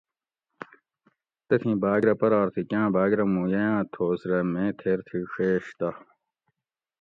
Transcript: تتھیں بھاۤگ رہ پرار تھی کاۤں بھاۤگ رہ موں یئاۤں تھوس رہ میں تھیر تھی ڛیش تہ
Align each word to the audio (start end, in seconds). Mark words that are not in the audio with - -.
تتھیں 1.47 1.77
بھاۤگ 1.83 2.01
رہ 2.07 2.13
پرار 2.19 2.47
تھی 2.53 2.61
کاۤں 2.69 2.87
بھاۤگ 2.95 3.11
رہ 3.17 3.25
موں 3.33 3.47
یئاۤں 3.53 3.81
تھوس 3.93 4.21
رہ 4.29 4.39
میں 4.53 4.69
تھیر 4.79 4.99
تھی 5.07 5.19
ڛیش 5.33 5.65
تہ 5.79 5.89